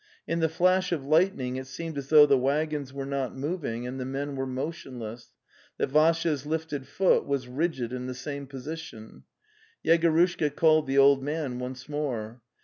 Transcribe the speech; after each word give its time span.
In 0.27 0.39
the 0.39 0.49
flash 0.49 0.91
of 0.91 1.05
lightning 1.05 1.57
it 1.57 1.67
seemed 1.67 1.95
as 1.95 2.07
though 2.07 2.25
the 2.25 2.35
waggons 2.35 2.91
were 2.91 3.05
not 3.05 3.37
moving 3.37 3.85
and 3.85 3.99
the 3.99 4.03
men 4.05 4.35
were 4.35 4.47
motionless, 4.47 5.35
that 5.77 5.91
Vassya's 5.91 6.43
lifted 6.43 6.87
foot 6.87 7.27
was 7.27 7.47
rigid 7.47 7.93
in 7.93 8.07
the 8.07 8.15
same 8.15 8.47
position.... 8.47 9.25
Yegorushka 9.85 10.55
called 10.55 10.87
the 10.87 10.97
old 10.97 11.21
man 11.21 11.59
once 11.59 11.87
more. 11.87 12.41